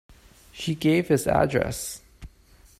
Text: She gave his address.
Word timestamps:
She 0.51 0.73
gave 0.73 1.09
his 1.09 1.27
address. 1.27 2.01